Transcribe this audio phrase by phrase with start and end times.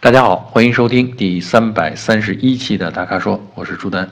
[0.00, 4.08] 大家好，欢迎收听第三百三十一期的大咖说，我是朱丹。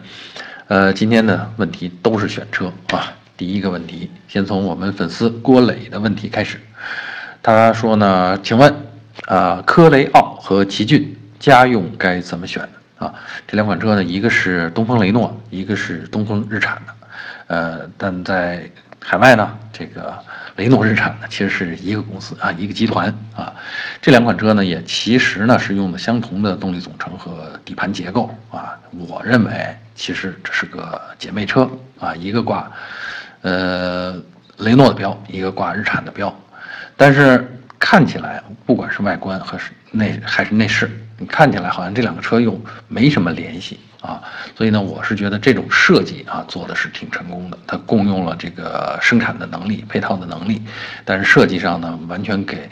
[0.67, 3.13] 呃，今天的问题都是选车啊。
[3.37, 6.59] 第一个问题，先从我们粉丝郭磊的问题开始。
[7.43, 8.75] 他说呢，请问
[9.27, 12.69] 啊，科雷傲和奇骏家用该怎么选？
[12.97, 13.13] 啊，
[13.47, 16.95] 这两款车呢，一个是东风雷诺，一个是东风日产的。
[17.47, 20.15] 呃，但在海外呢，这个。
[20.57, 23.53] 雷诺日产呢，其实是一个公司啊，一个集团啊。
[24.01, 28.79] 这两款车呢，也其实呢是用的相同的动力总成和底盘结构啊。
[28.93, 32.71] 我认为其实这是个姐妹车啊，一个挂
[33.43, 34.15] 呃
[34.59, 36.33] 雷诺的标，一个挂日产的标，
[36.97, 40.89] 但是看起来不管是外观还是内还是内饰，
[41.19, 43.81] 你看起来好像这两个车又没什么联系。
[44.05, 44.21] 啊，
[44.55, 50.61] 所以呢，我是觉得这种设计啊做的是挺成功的，它共用了这个生产的能力、配套的能力，
[51.07, 52.69] 但是设计上呢，完全给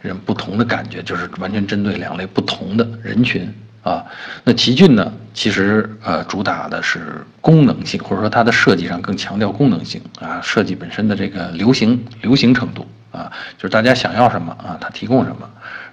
[0.00, 4.02] 人不同的感觉，就是完全针对两类不同的人群啊。
[4.42, 15.46] 那奇骏呢，其实呃主打的是功能性，或者说它的设计上更强调功能性啊，设计本身的这个流行流行程度啊，就是大家想要什么啊，它提供什么。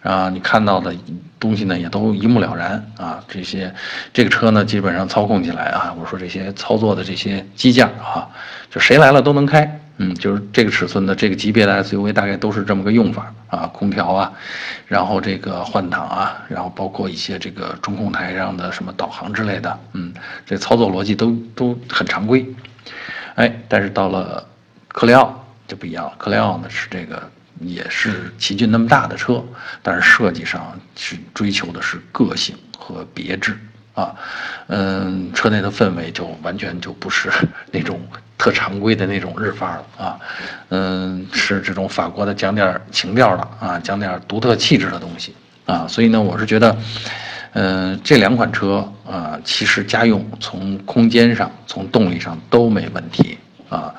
[0.07, 0.95] 啊，你看到的
[1.37, 3.21] 东西呢，也都一目了然啊。
[3.27, 3.73] 这些，
[4.13, 8.29] 这个车呢，基本上操控起来啊，我说这些操作的这些机架啊，
[8.71, 9.81] 就谁来了都能开。
[9.97, 13.67] 嗯，就是这个尺寸的这个级别的 SUV，大概都是这么个用法啊。
[13.73, 14.31] 空调啊，
[14.85, 20.13] 然后这个换挡啊，然后包括一些这个中控台上的什么导航之类的，嗯，
[20.45, 22.45] 这操作逻辑都都很常规。
[23.35, 24.47] 哎，但是到了
[24.87, 27.29] 克雷奥就不一样了，克雷奥呢是这个。
[27.59, 29.43] 也是奇骏那么大的车，
[29.81, 33.57] 但是设计上是追求的是个性和别致
[33.93, 34.13] 啊，
[34.67, 37.29] 嗯，车内的氛围就完全就不是
[37.71, 37.99] 那种
[38.37, 40.19] 特常规的那种日范了啊，
[40.69, 45.33] 嗯，是这种法国的讲点情调的啊，讲点独特气质的东西
[45.65, 46.77] 啊，所以呢，我是觉得，
[47.53, 53.91] 嗯，这两款车啊，其实家用从空间上、从动力上都没问题啊，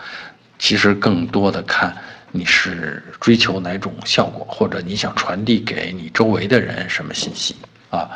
[0.60, 1.92] 其实更多的看。
[2.30, 7.56] 你是追求哪种效果，或者你想传递给你周围的人什么信息
[7.90, 8.08] 啊？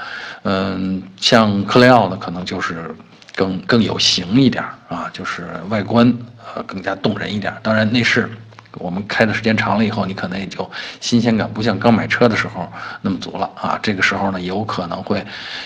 [0.42, 2.94] 嗯，像克雷奥呢，可能就是
[3.34, 6.12] 更更有型一点啊，就是外观
[6.54, 7.54] 呃更加动人一点。
[7.62, 8.28] 当然内饰，
[8.74, 13.78] 我们开的时间长了以后，你可能也就新鲜感不像刚买车的时候那么足了啊。
[13.82, 15.24] 这个时候呢，有可能会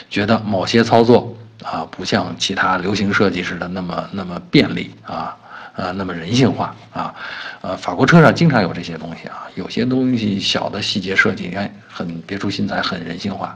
[0.09, 5.37] 觉得某些操作啊，不像其他流行设计似的那么那么便利啊。
[5.77, 7.15] 呃，那么人性化啊，
[7.61, 13.55] 呃，法国车上经常有这些东西啊，有些东西小的细节设计，哎，很别出心裁，很人性化；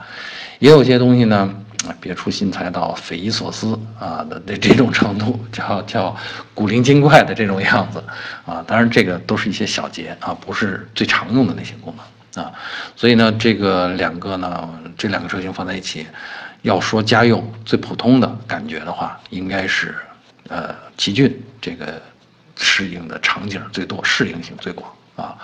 [0.58, 1.50] 也有些东西呢，
[1.98, 6.14] 别出心裁到匪夷所思啊的这这种程度，叫叫
[6.52, 8.04] 古灵精怪的这种样子
[8.44, 8.62] 啊。
[8.66, 11.94] 当然，这个都是一些小节啊，不是最常用的那些功
[12.34, 12.52] 能啊。
[12.96, 16.06] 所以呢，这个两个呢，这两个车型放在一起，
[16.60, 19.94] 要说家用最普通的感觉的话，应该是
[20.48, 21.98] 呃奇骏这个。
[22.60, 25.36] 适应的场景最多，适应性最广啊。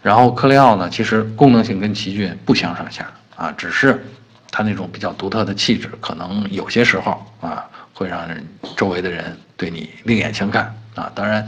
[0.00, 4.02] 然后科雷傲呢，其实功能性跟奇骏不相上下啊，只是
[4.50, 11.10] 它那种比较独特的气质，可能有些时候啊，会让人周围的人对你另眼相看啊。
[11.14, 11.46] 当然，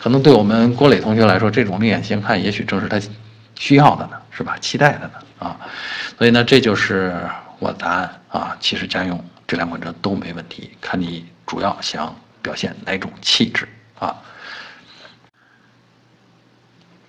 [0.00, 3.00] 可能对我们郭磊同学来说，这种另眼相看，也许正是他
[3.56, 4.56] 需要的呢，是吧？
[4.58, 5.56] 期待的呢啊。
[6.16, 7.14] 所以呢，这就是
[7.58, 8.56] 我的答案啊。
[8.60, 14.16] 其实家用这两款车都没问题，看你主要想表现哪种气质啊。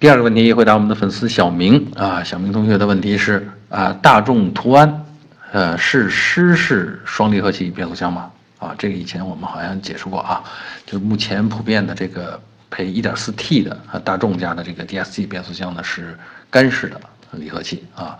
[0.01, 5.05] 第二个问题回答我们的粉丝小明啊，小明同学的问题是啊，大众途安，
[5.51, 8.31] 呃，是湿式双离合器变速箱吗？
[8.57, 10.41] 啊，这个以前我们好像解释过啊，
[10.87, 12.41] 就目前普遍的这个
[12.71, 16.17] 配 1.4T 的啊，大众家的这个 DSG 变速箱呢是
[16.49, 16.99] 干式的。
[17.33, 18.17] 离合器啊，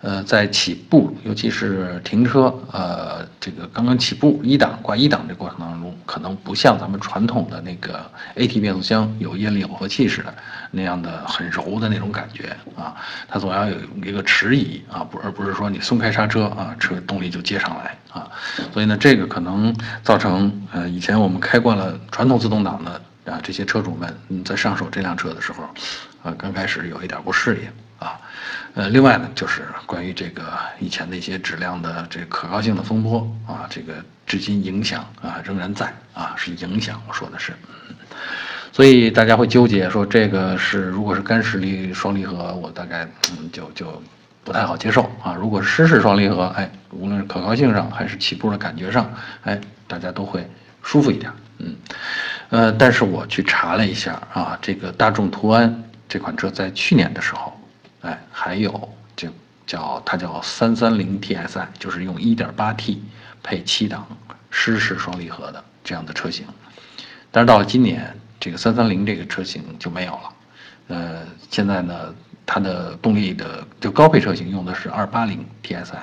[0.00, 10.32] 呃，在起步，尤其是停车，呃，这个刚刚起步一档挂一档这过程当中，可能不像咱们传统的那个 AT 变速箱有液力耦合器似的
[10.70, 12.94] 那样的很柔的那种感觉啊，
[13.28, 18.30] 它总要有一个迟疑啊，不而不是说你松开刹车啊，车动力就接上来啊，
[18.72, 22.92] 所以呢，这个可能造成呃，以前我们开惯了传统自动挡的
[23.32, 25.64] 啊这些车主们在上手这辆车的时候，
[26.22, 27.68] 啊，刚开始有一点不适应。
[28.02, 28.20] 啊，
[28.74, 30.42] 呃，另外呢，就是关于这个
[30.80, 33.94] 以前的一些质量的这可靠性的风波啊，这个
[34.26, 37.52] 至今影响啊仍然在啊，是影响，我说的是，
[38.72, 44.02] 所以大家会纠结说这个是如果是干式离双离合，我大概嗯就就
[44.42, 49.08] 不太好接受啊，如果是湿式双离合，哎，无论是可靠性上还是起步的感觉上，
[49.44, 50.44] 哎，大家都会
[50.82, 51.76] 舒服一点，嗯，
[52.50, 57.56] 呃，但是我去查了一下啊，这个大众途安这款车在去年的时候。
[58.02, 59.28] 哎，还有这
[59.66, 62.98] 叫它叫三三零 TSI，就是用 1.8T
[63.42, 64.06] 配七档
[64.50, 66.44] 湿式双离合的这样的车型。
[67.30, 70.32] 但是到了今年，这个三三零这个车型就没有了。
[70.88, 72.14] 呃，现在呢，
[72.44, 75.96] 它的动力的就高配车型用的是二八零 TSI，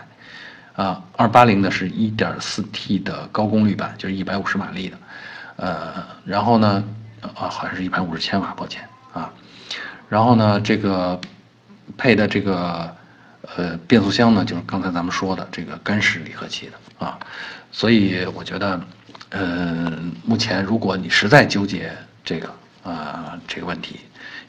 [0.76, 4.98] 啊，二八零呢是一点四 T 的高功率版，就是一百五十马力的，
[5.58, 6.84] 呃，然后呢，
[7.22, 9.32] 啊，好像是一百五十千瓦，抱歉啊，
[10.08, 11.20] 然后呢，这个
[11.98, 12.96] 配的这个
[13.56, 17.20] 呃变速箱呢，就是刚才咱们说的这个干式离合器的啊，
[17.72, 18.82] 所以我觉得，
[19.30, 19.94] 呃，
[20.26, 21.92] 目前如果你实在纠结
[22.24, 22.50] 这个
[22.84, 24.00] 啊这个问题。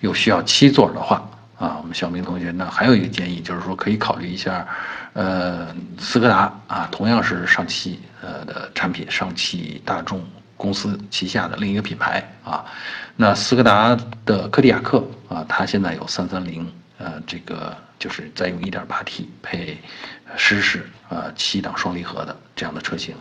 [0.00, 1.22] 有需要七座的话
[1.58, 4.66] 啊，我们小明同学呢还有一个建议，就是说可以考虑一下，
[5.12, 10.24] 呃，斯柯达啊，同样是上汽呃的产品，上汽大众
[10.56, 12.64] 公司旗下的另一个品牌啊。
[13.14, 13.94] 那斯柯达
[14.24, 16.66] 的柯迪亚克啊，它现在有三三零，
[17.00, 19.76] 呃，这个就是在用 1.8T 配
[20.36, 23.14] 湿式呃七档双离合的这样的车型，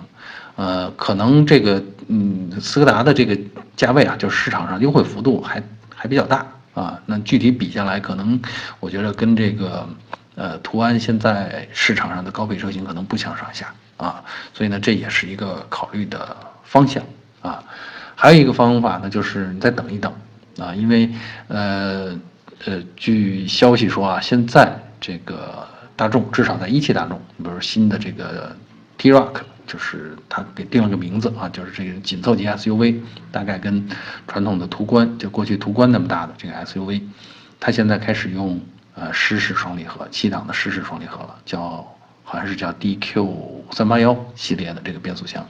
[0.57, 3.35] 呃，可能这个嗯斯柯达的这个
[3.75, 5.63] 价位啊，就是市场上优惠幅度还
[5.95, 6.45] 还比较大。
[6.75, 8.39] 啊，那具体比下来，可能
[8.79, 9.89] 我觉得跟这个，
[10.35, 14.23] 呃，途安现在市场上的高配车型可能不相上下啊，
[14.53, 17.03] 所以呢，这也是一个考虑的方向
[17.41, 17.61] 啊。
[18.15, 20.13] 还有一个方法呢，就是你再等一等
[20.57, 21.09] 啊，因为
[21.47, 22.17] 呃
[22.65, 28.55] 呃，据消息说啊，现在这个大众至少在一汽大众，比如新的这个
[28.97, 29.43] T-Roc，k。
[29.69, 32.99] 就是它给定了个名字啊，就是这个紧凑级 SUV，
[33.31, 33.87] 大概跟
[34.27, 37.03] 传统的途观，就过去途观那么大的这个 SUV，
[37.59, 38.59] 它现在开始用
[38.95, 41.87] 呃湿式双离合，七档的湿式双离合了，叫
[42.23, 43.27] 好像是叫 DQ
[43.69, 45.47] 三八幺系列的这个变速箱，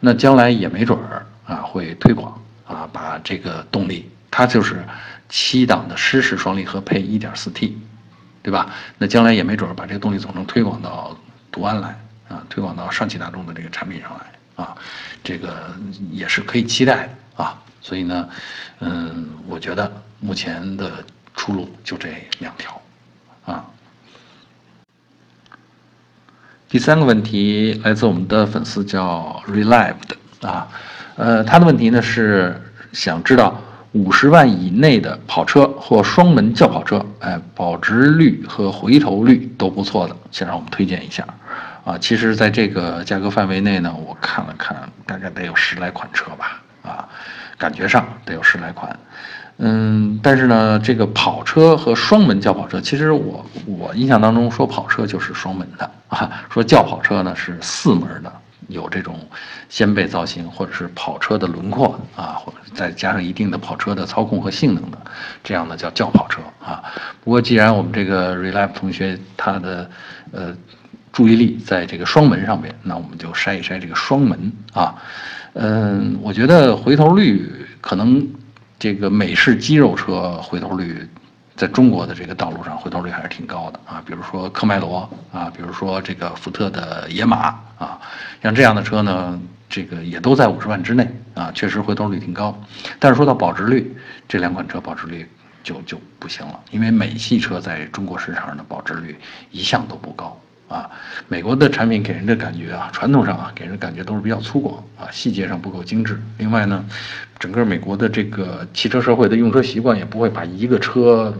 [0.00, 2.36] 那将来也没准儿啊会推广
[2.66, 4.84] 啊，把这个动力，它就是
[5.28, 7.74] 七档的湿式双离合配 1.4T，
[8.42, 8.74] 对吧？
[8.98, 11.16] 那将来也没准把这个动力总成推广到
[11.52, 11.96] 途安来。
[12.28, 14.74] 啊，推广到上汽大众的这个产品上来啊，
[15.22, 15.72] 这个
[16.10, 17.62] 也是可以期待的啊。
[17.80, 18.28] 所以呢，
[18.80, 21.04] 嗯，我觉得目前的
[21.36, 22.08] 出路就这
[22.40, 22.80] 两条
[23.44, 23.64] 啊。
[26.68, 30.66] 第三个问题来自我们的粉丝叫 Relived 啊，
[31.16, 32.60] 呃，他的问题呢是
[32.94, 33.60] 想知道
[33.94, 41.24] 五十万以内的跑车或双门轿跑车，哎，保值率和回头率都不错的，想让我们推荐一下。
[41.84, 44.76] 啊，其实，在这个价格范围内呢，我看了看，
[45.06, 47.06] 大概得有十来款车吧，啊，
[47.58, 48.98] 感觉上得有十来款，
[49.58, 58.32] 嗯，但是呢，这个跑车和双门轿跑车，其实我我印象当中说跑车就是双门的啊，说轿跑车呢是四门的，
[58.68, 59.18] 有这种
[59.68, 64.98] 掀背造型或者是跑车的轮廓啊，或者再加上一定的跑车的操控和性能的，
[65.42, 66.82] 这样的叫轿跑车啊。
[67.22, 69.90] 不过既然我们这个 Relive 同学他的
[70.32, 70.56] 呃。
[71.12, 74.96] 注意力在这个双门上面，那我们就筛一筛这个双门啊，
[75.52, 77.48] 嗯，我觉得回头率
[77.80, 78.28] 可能
[78.80, 81.08] 这个美式肌肉车回头率，
[81.54, 88.00] 在中国的这个道路上回头率还是挺高的啊，比如说科迈罗啊，比如说这个福特的野马啊，
[88.42, 92.58] 像这样的车呢，这个也都在五十万之内啊，确实回头率挺高。
[92.98, 93.96] 但是说到保值率，
[94.28, 95.28] 这两款车保值率
[95.62, 99.16] 就就不行了，因为美系车在中国市场上的保值率
[99.50, 100.38] 一向都不高。
[100.66, 100.90] 啊，
[101.28, 106.20] 美国的产品给人的感觉啊，传统上啊，给人感觉都是比较粗犷啊，细节上不够精致。
[106.38, 106.82] 另外呢，
[107.38, 111.32] 整个美国的这个汽车社会的用车习惯也不会把一个车，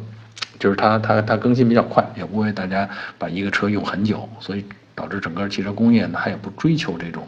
[0.58, 2.88] 就是它它它更新比较快，也不会大家
[3.18, 4.64] 把一个车用很久，所以
[4.94, 7.26] 导致整个汽车工业呢，它也不追求这种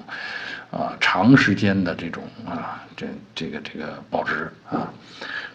[0.70, 4.88] 啊长时间的这种啊这这个这个保值啊，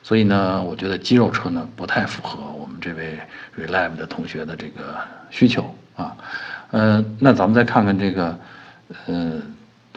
[0.03, 3.19] 所以呢，我觉得肌肉车呢不太符合我们这位
[3.57, 4.97] Relive 的同学的这个
[5.29, 5.75] 需求。
[5.97, 6.15] 啊，
[6.71, 8.39] 呃，那咱们再看看这个，
[9.05, 9.39] 呃，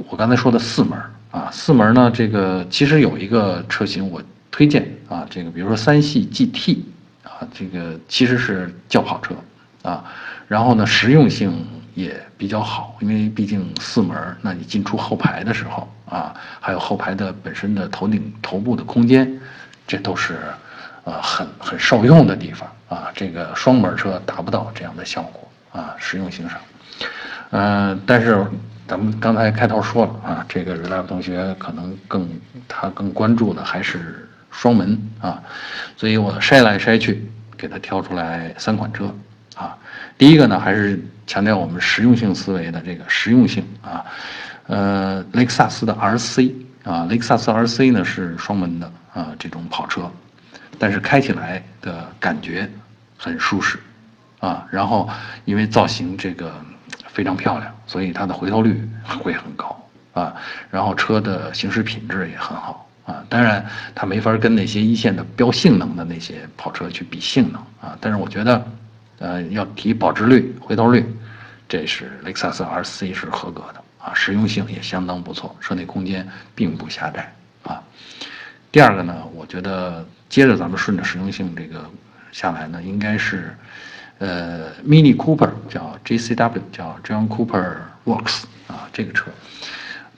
[0.09, 0.99] 我刚才说的四门
[1.31, 6.79] 啊，四门呢，这个其实有一个车型我推荐啊，这个比如说三系 GT
[7.23, 9.35] 啊，这个其实是轿跑车
[9.83, 10.05] 啊，
[10.49, 19.41] 然后呢，实用性也比较好，因为毕竟四门，那你进出后排的时候啊，还有后排的本身的头顶头部的空间，
[19.87, 20.39] 这都是
[21.05, 25.41] 呃很很受用的地方啊，这个双门车达不到这样的效果。
[25.75, 26.57] 啊，实用性上，
[27.51, 28.47] 嗯，但是
[28.87, 32.29] 咱们刚才开头说了啊，这个 Relive 同学可能更
[32.69, 35.43] 他更关注的还是双门啊，
[35.97, 39.13] 所以我筛来筛去，给他挑出来三款车
[39.57, 39.77] 啊。
[40.17, 44.05] 第一个呢，还是强调我们实用性思维的这个实用性啊，
[44.67, 46.53] 呃，雷克萨斯的 RC
[46.85, 50.11] 啊，雷克萨斯 RC 呢是双门的啊，这种跑车，
[50.79, 52.71] 但是开起来的感觉
[53.17, 53.79] 很舒适。
[54.41, 55.09] 啊，然后
[55.47, 56.53] 因为造型这个
[57.09, 59.75] 非常漂亮，所以它的回头率会很高
[60.13, 60.35] 啊，
[60.71, 63.65] 然后车的行驶品质也很好啊，当然
[63.95, 68.63] 它没法跟那些一线的标性能的那些跑车去比性能啊，但是我觉得，
[69.19, 71.05] 呃，要提保值率、回头率，
[71.69, 77.83] 这是雷克萨斯 RC 是合格的啊，实用性也相当不错，车内空间并不狭窄啊。
[78.71, 81.85] 第二个呢，我觉得接着咱们顺着实用性这个
[82.33, 83.55] 下来呢，应该是。
[84.19, 89.27] 呃，Mini Cooper 叫 JCW，叫 John Cooper Works 啊，这个车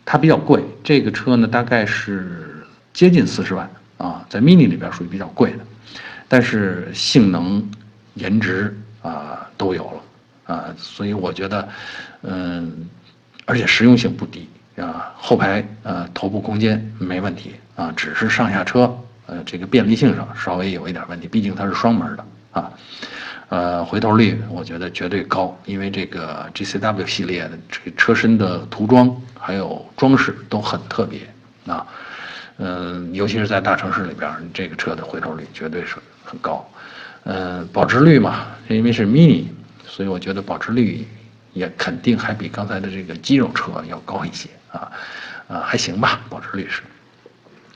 [0.05, 2.63] 它比较贵，这个车呢大概是
[2.93, 5.61] 接近四十万啊，在 Mini 里边属于比较贵的，
[6.29, 7.67] 但是性能、
[8.15, 11.69] 颜值啊都有了啊，所以我觉得，
[12.23, 12.89] 嗯，
[13.45, 18.97] 而且实用性不低啊，后排呃头部空间没问题啊，只是上下车
[19.27, 22.71] 呃这个便利性上稍微有一点问题，毕竟它是双门的啊。
[23.49, 31.21] 呃，回头率我觉得绝对高，因为这个 GCW 系列的这个车身的涂装还有装饰都很特别
[31.73, 31.87] 啊，
[32.59, 35.95] 嗯，尤其是在大城市里边，这个车的回头率绝对是
[36.25, 36.69] 很高。
[37.27, 39.47] 嗯，保值率嘛，因为是 Mini，
[39.87, 41.07] 所以我觉得保值率
[41.53, 44.91] 也肯定还比刚才的这个肌肉车要高一些啊，
[45.49, 46.83] 啊，还行吧，保值率是。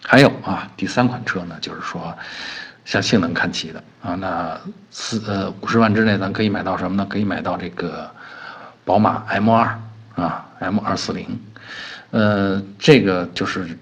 [0.02, 2.16] 还有啊，第三款车呢，就是说。
[2.86, 4.58] 向性能看齐的啊，那
[4.90, 7.06] 四呃五十万之内，咱可以买到什么呢？
[7.08, 8.10] 可以买到这个
[8.84, 9.52] 宝马 M2
[10.16, 11.26] 啊，M240，
[12.10, 13.78] 呃，这个就是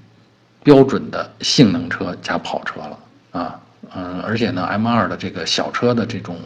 [0.62, 2.98] 标准的性能车加跑车了
[3.30, 3.60] 啊，
[3.95, 6.37] 嗯，而且呢，M2 的这个小车的这种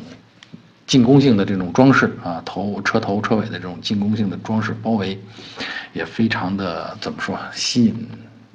[0.86, 5.18] 进攻性的这种装饰啊，头车头车尾的这种进攻性的装饰包围，
[5.92, 8.08] 也非常的怎么说，吸引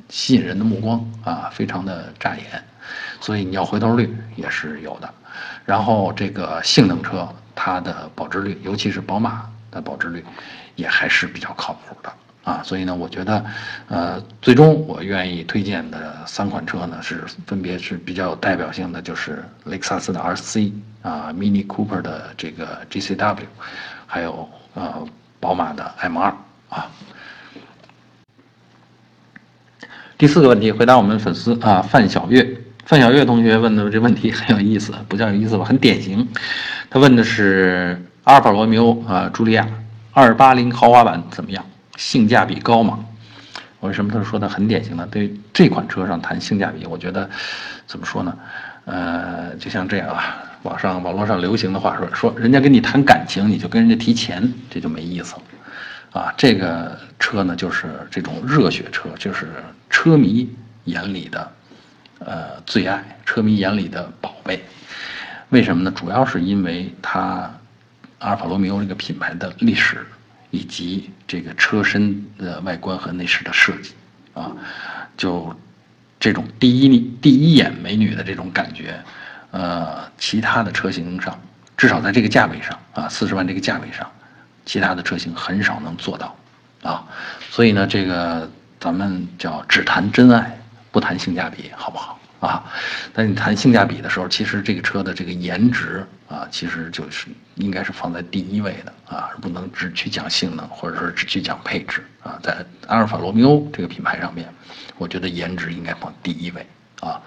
[0.09, 2.63] 吸引人的目光啊，非常的扎眼。
[3.19, 5.13] 所以你要回头率也是有的，
[5.65, 10.23] 然后这个性能车它的保值率，尤其是宝马的保值率，
[10.75, 12.13] 也还是比较靠谱的
[12.47, 12.61] 啊。
[12.63, 13.45] 所以呢，我觉得，
[13.89, 23.45] 呃，最终我愿意推荐的三款车呢，是分别是比较有代表性的，就是雷克萨斯的 RC 啊，Mini Cooper 的这个 GCW，
[24.05, 25.05] 还有呃
[25.41, 26.33] 宝马的 M2
[26.69, 26.87] 啊。
[30.17, 32.61] 第四个问题，回答我们粉丝啊范小月。
[32.85, 36.25] 范小月同学问的这问题很有意思，不叫有意思吧，很典型。
[36.89, 39.67] 他问的是阿尔法罗密欧啊，茱莉亚
[40.13, 41.65] 二八零豪华版怎么样？
[41.97, 43.03] 性价比高吗？
[43.81, 45.05] 为什么他说的很典型呢？
[45.11, 47.29] 对这款车上谈性价比，我觉得
[47.85, 48.37] 怎么说呢？
[48.85, 56.21] 呃，就像这样啊，网上网络上流行的话说，说人家跟你谈感情，你就跟人家提钱，这就没意思了。
[56.21, 59.47] 啊，这个车呢，就是这种热血车，就是
[59.89, 60.49] 车迷
[60.85, 61.51] 眼里的。
[62.19, 64.59] 呃，最爱车迷眼里的宝贝，
[65.49, 65.91] 为什么呢？
[65.91, 67.47] 主要是因为它
[68.17, 70.03] 阿尔法罗密欧这个品牌的历史，
[70.49, 73.93] 以及这个车身的外观和内饰的设计
[74.33, 74.51] 啊，
[75.15, 75.55] 就
[76.19, 78.99] 这种第一第一眼美女的这种感觉，
[79.51, 81.39] 呃，其他的车型上，
[81.75, 84.09] 至少在这个价位上啊，四十万这个价位上，
[84.65, 86.35] 其他的车型很少能做到
[86.83, 87.05] 啊，
[87.49, 88.49] 所以呢，这个
[88.79, 90.53] 咱们叫只谈真爱。
[90.89, 92.63] 不谈性价比好不好啊？
[93.13, 102.37] 但你谈性价比的时候，其实这个车的这个颜值啊，其实就是应该是放在第一位的啊，而不能只去讲性能，或者说只去讲配置啊。
[102.43, 104.47] 在阿尔法罗密欧这个品牌上面，
[104.97, 106.65] 我觉得颜值应该放第一位
[106.99, 107.21] 啊。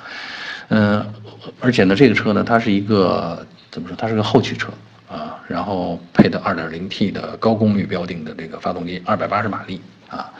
[0.68, 1.14] 嗯，
[1.60, 3.96] 而且呢，这个车呢，它是一个怎么说？
[3.96, 4.72] 它是个后驱车
[5.08, 10.30] 啊，然后配的 2.0T 的高功率标定的这个发动机，280马力啊，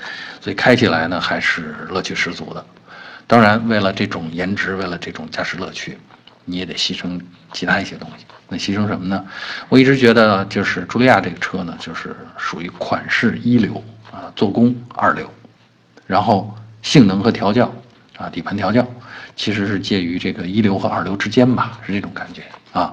[0.41, 2.65] 所以开起来呢还是乐趣十足的。
[3.31, 5.97] 当然，为了这种颜值，为了这种驾驶乐趣，
[6.45, 7.21] 你也得牺牲
[7.53, 8.27] 其他一些东西。
[8.49, 9.25] 那牺牲什么呢？
[9.69, 15.33] 我一直觉得，就是茱莉亚这个车呢，就是属于款式一流啊，做工二流，
[16.09, 17.73] 然后性能和调教
[18.17, 18.85] 啊，底盘调教
[19.37, 22.93] 其实是介于这个一流和二流之间吧，是这种感觉啊。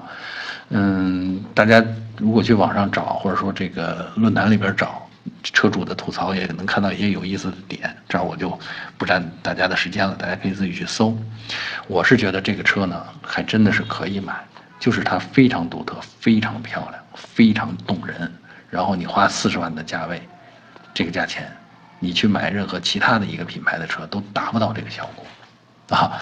[0.68, 1.84] 嗯，大家
[2.16, 5.07] 如果去网上找，或者说这个论坛里边找。
[5.42, 8.58] 车主的吐槽也能看到一些有意思的点，这儿我就
[8.96, 11.16] 不占大家的时间了，大家可以自己去搜。
[11.86, 14.34] 我是觉得这个车呢，还真的是可以买，
[14.78, 18.32] 就是它非常独特，非常漂亮，非常动人。
[18.70, 20.20] 然后你花四十万的价位，
[20.92, 21.50] 这个价钱，
[21.98, 26.20] 你去买任何其他的一个品牌的车都达不到这个效果啊。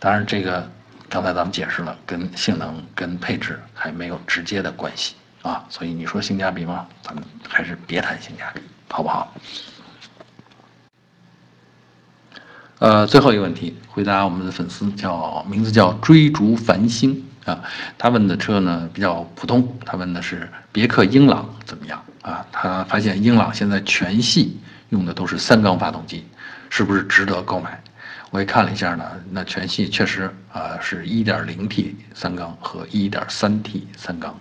[0.00, 0.68] 当然，这个
[1.08, 5.14] 刚才咱们解释了，跟性能、跟配置还没有直接的关系。
[5.44, 6.86] 啊，所以你说性价比吗？
[7.02, 9.32] 咱们还是别谈性价比，好不好？
[12.78, 17.62] 呃，最后一个问题，回答我们的粉丝叫名字叫追逐繁星啊，
[17.98, 22.44] 他问的车呢比较普通，他问的是别克英朗怎么样啊？
[22.50, 24.58] 他发现英朗现在全系
[24.88, 26.26] 用的都是三缸发动机，
[26.70, 27.78] 是不是值得购买？
[28.30, 34.34] 我也看了一下呢，那全系确实啊是 1.0T 三缸和 1.3T 三缸。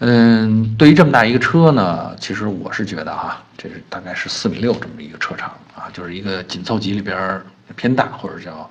[0.00, 7.42] 嗯，对于这么大一个车呢，其实我是觉得哈，这是大概是四米六这么一个车长啊，就是一个紧凑级里边
[7.74, 8.70] 偏大或者叫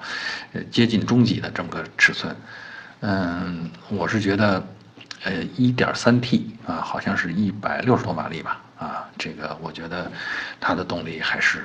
[0.71, 2.33] 接近中级的这么个尺寸。
[3.01, 4.65] 嗯，我是觉得，
[5.23, 10.09] 呃，1.3T 啊，好像是一百六十多马力吧啊，这个我觉得
[10.61, 11.63] 它的动力还是，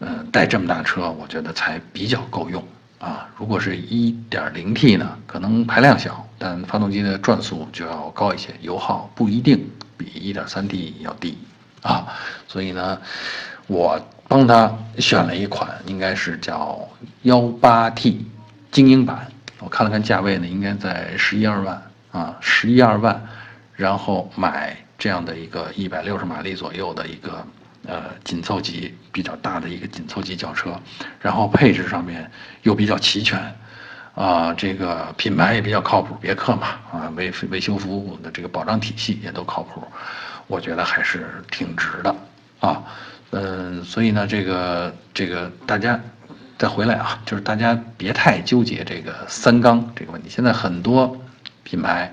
[0.00, 2.62] 嗯，带这么大车，我觉得才比较够用。
[2.98, 11.38] 啊，如果是一点零 T 呢，可能排量小，但发动机的转速就要高一些，油耗不一定比一点三 T 要低
[11.82, 12.08] 啊。
[12.48, 13.00] 所以呢，
[13.68, 16.88] 我帮他选了一款，应该是叫
[17.22, 18.26] 幺八 T
[18.72, 19.30] 精英版。
[19.60, 21.80] 我看了看价位呢，应该在十一二万
[22.10, 23.24] 啊，十一二万，
[23.76, 27.46] 然后买这样的一个一百六十马力左右的一个。
[27.84, 30.80] 呃，紧凑级比较大的一个紧凑级轿车，
[31.20, 32.30] 然后配置上面
[32.62, 33.36] 又比较齐全，
[34.14, 39.82] 啊，这个品牌也比较靠谱，别克嘛，啊，维维修服务的这个保障体系也都靠谱，
[40.46, 42.14] 我觉得还是挺值的
[42.60, 42.82] 啊，
[43.30, 45.98] 嗯，所以呢，这个这个大家
[46.58, 51.16] 再回来啊，就是大家别太纠结这个三缸这个问题，现在很多
[51.62, 52.12] 品牌，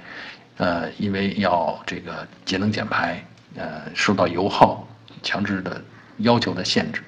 [0.58, 3.24] 呃，因为要这个节能减排，
[3.56, 4.86] 呃，受到油耗。
[5.22, 5.82] 强制的
[6.20, 7.02] 要求的限制，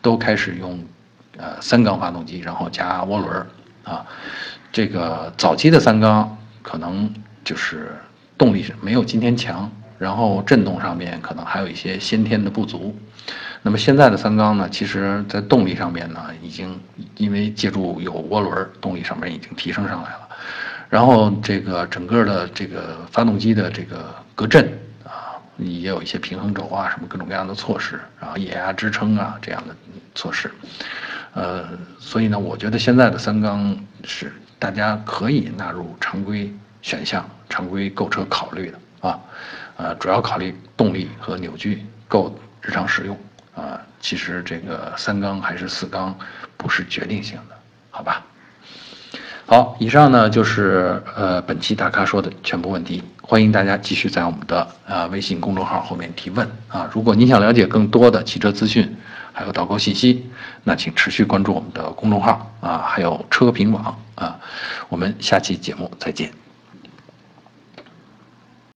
[0.00, 0.82] 都开始用，
[1.36, 3.46] 呃，三缸发动机，然后加涡轮
[3.88, 4.06] 啊。
[4.70, 7.96] 这个早期的三缸可能就是
[8.36, 12.94] 动力没有今天强，然后震动上面可能还有一些先天的不足。
[13.62, 16.78] 那么现在的三缸呢，其实在动力上面呢，已经
[17.16, 20.28] 因为借助有涡轮，动力上面已经提升上来了。
[20.88, 24.70] 然后这个整个的这个发动机的这个隔震。
[25.60, 29.74] 也有一些平衡轴啊，什么各种各样的措施，然后液压支撑啊这样的
[30.14, 30.48] 措施，
[31.38, 31.68] 呃，
[32.00, 39.20] 所以呢，我觉得现在的三缸是大家可以纳入常规选项、常规购车考虑的啊，
[39.76, 43.16] 呃，主要考虑动力和扭矩够日常使用
[43.54, 46.12] 啊，其实这个三缸还是四缸
[46.56, 47.54] 不是决定性的，
[47.90, 48.26] 好吧？
[49.46, 56.90] 好，以上呢就是呃本期大咖说的全部问题，欢迎大家继续在我们的呃微信公众号后面提问啊。
[56.92, 58.96] 如果您想了解更多的汽车资讯，
[59.38, 60.26] 还有导购信息，
[60.64, 64.36] 那请持续关注我们的公众号啊，还有车评网啊。
[64.88, 66.47] 我们下期节目再见。